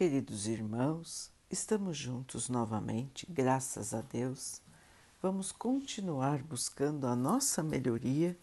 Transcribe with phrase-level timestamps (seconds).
[0.00, 4.62] Queridos irmãos, estamos juntos novamente, graças a Deus.
[5.20, 8.34] Vamos continuar buscando a nossa melhoria,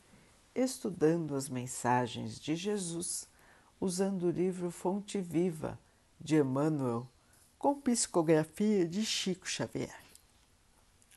[0.53, 3.27] estudando as mensagens de Jesus,
[3.81, 5.79] usando o livro Fonte Viva
[6.21, 7.09] de Emmanuel,
[7.57, 9.99] com psicografia de Chico Xavier.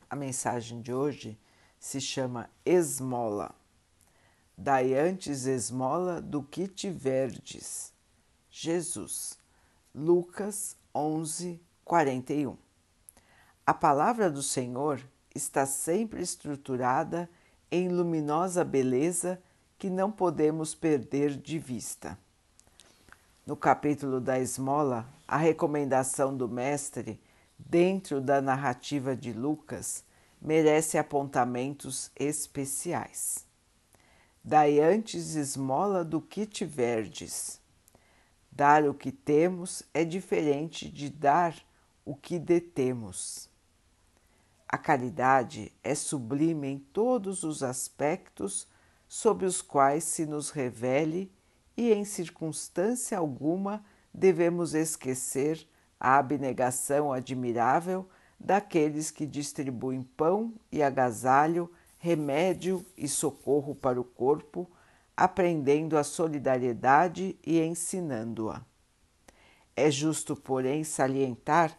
[0.09, 1.39] A mensagem de hoje
[1.79, 3.55] se chama Esmola.
[4.57, 7.93] Dai antes esmola do que tiverdes.
[8.51, 9.39] Jesus
[9.93, 12.57] Lucas 11, 41.
[13.67, 15.03] A palavra do Senhor
[15.35, 17.29] está sempre estruturada
[17.73, 19.43] em luminosa beleza
[19.77, 22.17] que não podemos perder de vista.
[23.45, 27.21] No capítulo da esmola, a recomendação do Mestre,
[27.59, 30.05] dentro da narrativa de Lucas,
[30.41, 33.45] merece apontamentos especiais.
[34.43, 37.60] Dai antes esmola do que tiverdes
[38.51, 41.55] Dar o que temos é diferente de dar
[42.05, 43.49] o que detemos.
[44.69, 48.69] A caridade é sublime em todos os aspectos
[49.09, 51.33] sob os quais se nos revele
[51.77, 55.67] e em circunstância alguma devemos esquecer
[55.99, 64.71] a abnegação admirável daqueles que distribuem pão e agasalho, remédio e socorro para o corpo
[65.21, 68.63] aprendendo a solidariedade e ensinando-a.
[69.77, 71.77] É justo, porém, salientar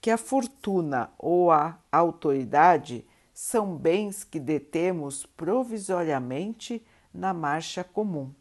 [0.00, 8.32] que a fortuna ou a autoridade são bens que detemos provisoriamente na marcha comum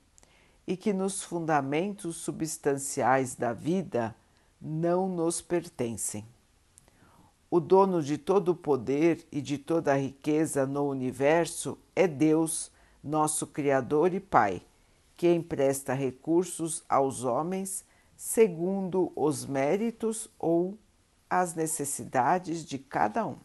[0.68, 4.16] e que nos fundamentos substanciais da vida
[4.62, 6.28] não nos pertencem.
[7.50, 12.72] O dono de todo o poder e de toda a riqueza no universo é Deus
[13.04, 14.62] nosso Criador e Pai,
[15.18, 17.84] que empresta recursos aos homens
[18.16, 20.78] segundo os méritos ou
[21.30, 23.38] as necessidades de cada um.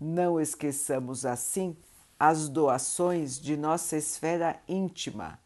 [0.00, 1.76] Não esqueçamos assim
[2.18, 5.38] as doações de nossa esfera íntima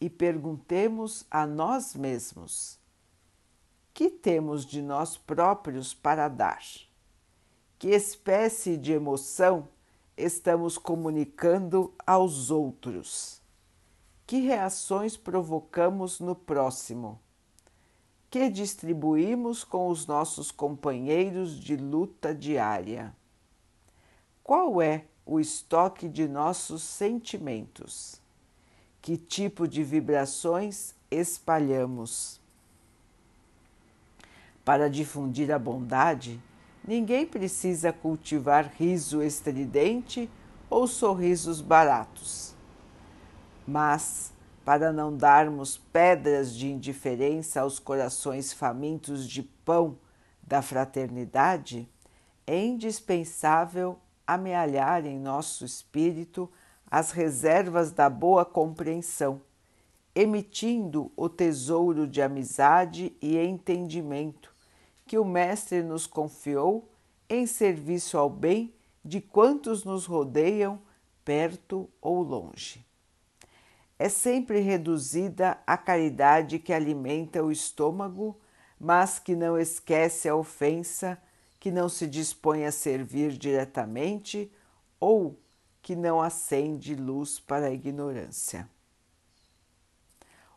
[0.00, 2.78] e perguntemos a nós mesmos:
[3.92, 6.62] que temos de nós próprios para dar?
[7.78, 9.68] Que espécie de emoção
[10.18, 13.40] estamos comunicando aos outros?
[14.26, 17.20] Que reações provocamos no próximo?
[18.28, 23.14] Que distribuímos com os nossos companheiros de luta diária?
[24.42, 28.20] Qual é o estoque de nossos sentimentos?
[29.00, 32.40] Que tipo de vibrações espalhamos?
[34.64, 36.38] Para difundir a bondade,
[36.88, 40.26] Ninguém precisa cultivar riso estridente
[40.70, 42.54] ou sorrisos baratos.
[43.66, 44.32] Mas,
[44.64, 49.98] para não darmos pedras de indiferença aos corações famintos de pão
[50.42, 51.86] da fraternidade,
[52.46, 56.50] é indispensável amealhar em nosso espírito
[56.90, 59.42] as reservas da boa compreensão,
[60.14, 64.56] emitindo o tesouro de amizade e entendimento
[65.08, 66.86] que o Mestre nos confiou
[67.30, 70.80] em serviço ao bem de quantos nos rodeiam,
[71.24, 72.84] perto ou longe.
[73.98, 78.38] É sempre reduzida a caridade que alimenta o estômago,
[78.78, 81.18] mas que não esquece a ofensa,
[81.58, 84.52] que não se dispõe a servir diretamente
[85.00, 85.40] ou
[85.80, 88.68] que não acende luz para a ignorância.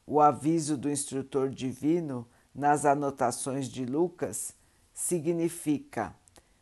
[0.06, 4.54] O aviso do instrutor divino nas anotações de Lucas
[4.94, 6.16] significa: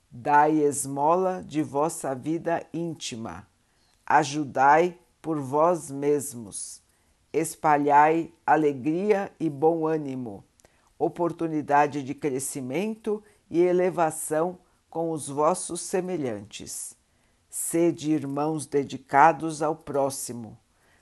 [0.09, 3.47] dai esmola de vossa vida íntima,
[4.05, 6.81] ajudai por vós mesmos,
[7.33, 10.44] espalhai alegria e bom ânimo,
[10.97, 14.57] oportunidade de crescimento e elevação
[14.89, 16.97] com os vossos semelhantes.
[17.50, 20.57] Sede irmãos dedicados ao próximo,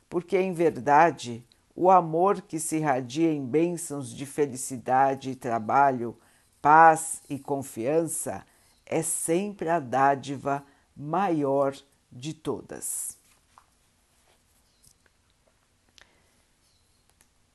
[0.10, 1.46] porque em verdade
[1.80, 6.18] o amor que se irradia em bênçãos de felicidade e trabalho,
[6.60, 8.44] paz e confiança
[8.84, 10.66] é sempre a dádiva
[10.96, 11.78] maior
[12.12, 13.16] de todas.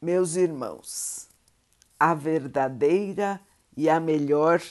[0.00, 1.28] Meus irmãos,
[1.98, 3.40] a verdadeira
[3.76, 4.62] e a melhor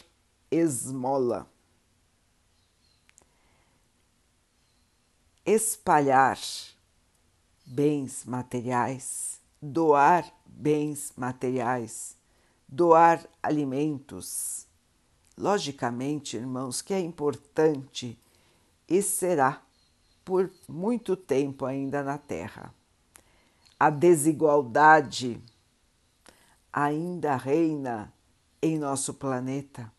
[0.50, 1.46] esmola.
[5.46, 6.40] Espalhar
[7.66, 12.18] bens materiais doar bens materiais,
[12.68, 14.66] doar alimentos.
[15.38, 18.20] Logicamente, irmãos, que é importante
[18.88, 19.62] e será
[20.26, 22.74] por muito tempo ainda na Terra.
[23.80, 25.42] A desigualdade,
[26.72, 28.14] ainda reina
[28.62, 29.92] em nosso planeta.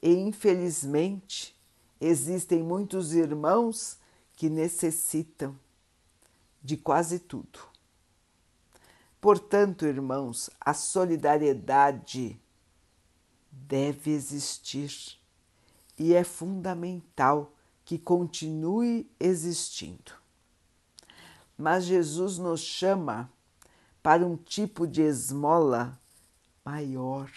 [0.00, 1.56] E infelizmente
[2.00, 3.98] existem muitos irmãos
[4.34, 5.56] que necessitam
[6.62, 7.58] de quase tudo.
[9.20, 12.40] Portanto, irmãos, a solidariedade
[13.50, 15.18] deve existir
[15.98, 17.52] e é fundamental
[17.84, 20.12] que continue existindo.
[21.56, 23.30] Mas Jesus nos chama
[24.02, 25.98] para um tipo de esmola
[26.64, 27.30] maior.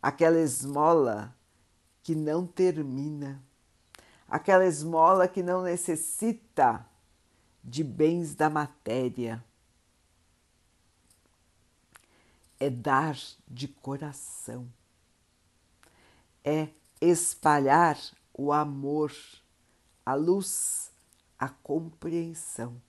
[0.00, 1.36] Aquela esmola
[2.02, 3.42] que não termina,
[4.26, 6.86] aquela esmola que não necessita
[7.62, 9.44] de bens da matéria.
[12.58, 13.18] É dar
[13.48, 14.68] de coração,
[16.44, 16.68] é
[17.00, 17.98] espalhar
[18.32, 19.12] o amor,
[20.06, 20.90] a luz,
[21.38, 22.80] a compreensão.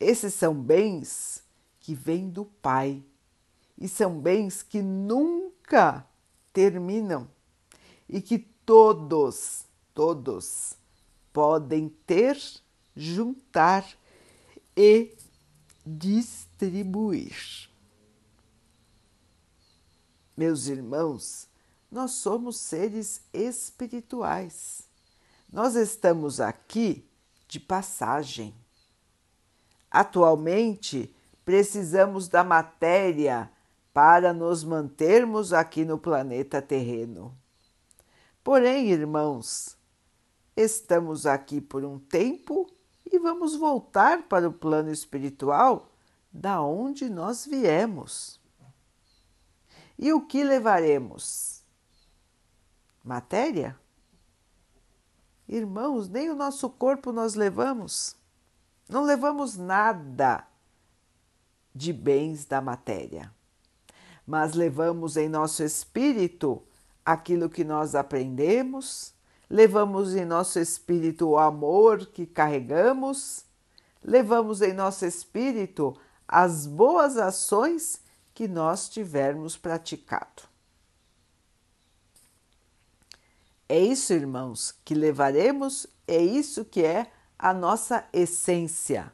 [0.00, 1.42] Esses são bens
[1.80, 3.02] que vêm do Pai
[3.76, 6.06] e são bens que nunca
[6.52, 7.28] terminam
[8.08, 10.74] e que todos, todos
[11.32, 12.38] podem ter,
[12.96, 13.86] juntar
[14.76, 15.16] e
[15.84, 17.68] distribuir.
[20.36, 21.48] Meus irmãos,
[21.90, 24.88] nós somos seres espirituais.
[25.52, 27.08] Nós estamos aqui
[27.46, 28.52] de passagem.
[29.88, 31.14] Atualmente,
[31.44, 33.48] precisamos da matéria
[33.92, 37.32] para nos mantermos aqui no planeta terreno.
[38.42, 39.76] Porém, irmãos,
[40.56, 42.73] estamos aqui por um tempo
[43.04, 45.90] e vamos voltar para o plano espiritual
[46.32, 48.40] da onde nós viemos.
[49.98, 51.62] E o que levaremos?
[53.04, 53.78] Matéria?
[55.46, 58.16] Irmãos, nem o nosso corpo nós levamos.
[58.88, 60.46] Não levamos nada
[61.74, 63.32] de bens da matéria,
[64.26, 66.62] mas levamos em nosso espírito
[67.04, 69.13] aquilo que nós aprendemos,
[69.54, 73.44] levamos em nosso espírito o amor que carregamos,
[74.02, 75.96] levamos em nosso espírito
[76.26, 78.00] as boas ações
[78.34, 80.42] que nós tivermos praticado.
[83.68, 89.12] É isso, irmãos, que levaremos, é isso que é a nossa essência.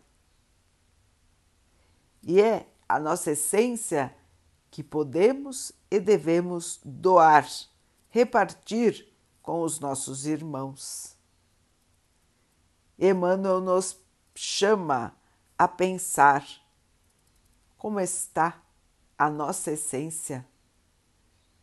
[2.23, 4.17] E é a nossa essência
[4.71, 7.47] que podemos e devemos doar,
[8.09, 9.10] repartir
[9.51, 11.17] com os nossos irmãos.
[12.97, 13.99] Emmanuel nos
[14.33, 15.13] chama
[15.59, 16.47] a pensar
[17.77, 18.63] como está
[19.19, 20.47] a nossa essência.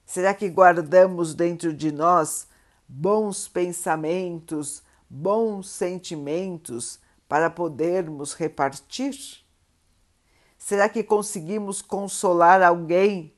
[0.06, 2.50] Será que guardamos dentro de nós
[2.86, 9.46] bons pensamentos, bons sentimentos para podermos repartir?
[10.58, 13.34] Será que conseguimos consolar alguém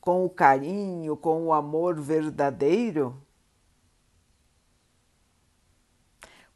[0.00, 3.23] com o carinho, com o amor verdadeiro?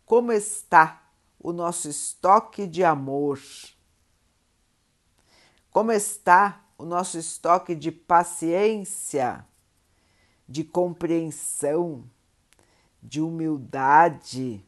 [0.08, 1.02] Como está
[1.38, 3.40] o nosso estoque de amor?
[5.70, 9.46] Como está o nosso estoque de paciência,
[10.48, 12.04] de compreensão,
[13.00, 14.64] de humildade?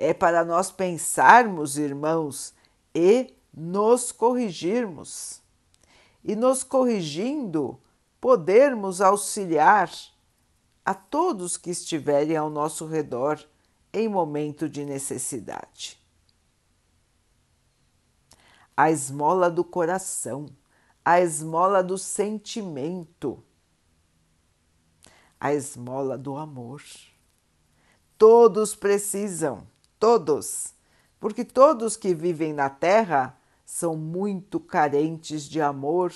[0.00, 2.54] é para nós pensarmos, irmãos,
[2.94, 5.42] e nos corrigirmos.
[6.24, 7.78] E nos corrigindo,
[8.18, 9.90] podermos auxiliar
[10.84, 13.42] a todos que estiverem ao nosso redor
[13.92, 15.98] em momento de necessidade.
[18.76, 20.46] A esmola do coração,
[21.04, 23.42] a esmola do sentimento,
[25.38, 26.82] a esmola do amor.
[28.16, 29.66] Todos precisam
[29.98, 30.74] todos,
[31.18, 36.12] porque todos que vivem na Terra são muito carentes de amor,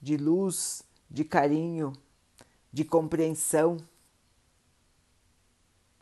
[0.00, 1.92] de luz, de carinho,
[2.72, 3.78] de compreensão,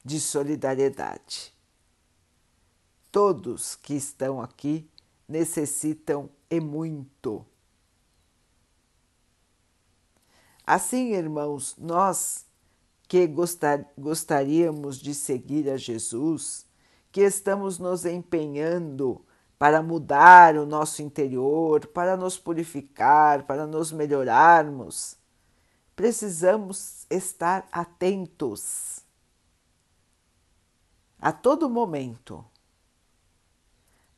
[0.05, 1.53] de solidariedade.
[3.11, 4.89] Todos que estão aqui
[5.29, 7.45] necessitam e muito.
[10.67, 12.47] Assim, irmãos, nós
[13.09, 16.67] que gostar, gostaríamos de seguir a Jesus,
[17.11, 19.23] que estamos nos empenhando
[19.59, 25.17] para mudar o nosso interior, para nos purificar, para nos melhorarmos,
[25.95, 29.02] precisamos estar atentos
[31.23, 32.45] a todo momento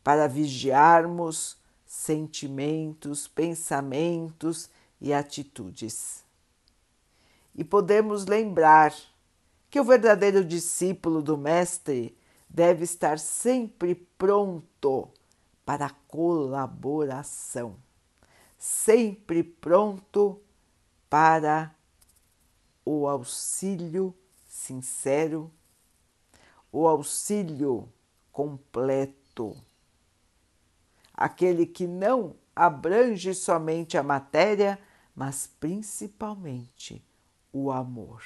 [0.02, 6.24] para vigiarmos sentimentos, pensamentos e atitudes.
[7.54, 8.94] E podemos lembrar
[9.68, 12.16] que o verdadeiro discípulo do Mestre
[12.48, 15.10] deve estar sempre pronto
[15.62, 17.76] para colaboração,
[18.56, 20.40] sempre pronto
[21.10, 21.74] para
[22.82, 24.14] o auxílio
[24.46, 25.52] sincero,
[26.74, 27.88] o auxílio
[28.32, 29.56] completo,
[31.14, 34.76] aquele que não abrange somente a matéria,
[35.14, 37.00] mas principalmente
[37.52, 38.24] o amor.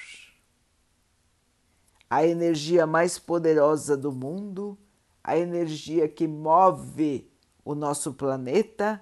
[2.09, 4.75] A energia mais poderosa do mundo,
[5.23, 7.31] a energia que move
[7.63, 8.99] o nosso planeta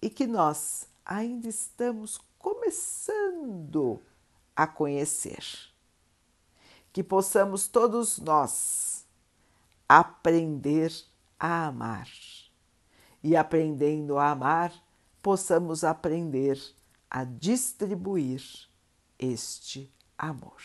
[0.00, 4.00] e que nós ainda estamos começando
[4.56, 5.44] a conhecer.
[6.92, 9.06] Que possamos todos nós
[9.88, 10.92] aprender
[11.38, 12.08] a amar
[13.22, 14.72] e aprendendo a amar,
[15.22, 16.60] possamos aprender
[17.10, 18.42] a distribuir
[19.18, 20.62] este amor.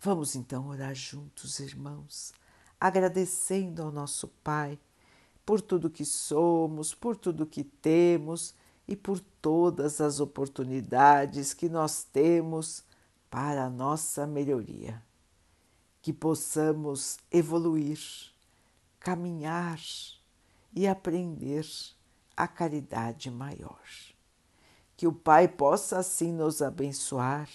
[0.00, 2.32] Vamos então orar juntos, irmãos,
[2.78, 4.78] agradecendo ao nosso Pai
[5.46, 8.54] por tudo que somos, por tudo que temos
[8.86, 12.84] e por todas as oportunidades que nós temos
[13.30, 15.02] para a nossa melhoria.
[16.02, 17.98] Que possamos evoluir,
[19.00, 19.80] caminhar
[20.74, 21.66] e aprender
[22.36, 23.80] a caridade maior.
[24.96, 27.48] Que o Pai possa assim nos abençoar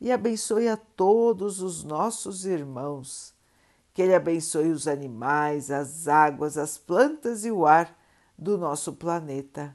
[0.00, 3.34] e abençoe a todos os nossos irmãos.
[3.94, 7.98] Que Ele abençoe os animais, as águas, as plantas e o ar
[8.36, 9.74] do nosso planeta